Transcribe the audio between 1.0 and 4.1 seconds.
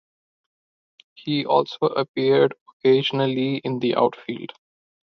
He also appeared occasionally in the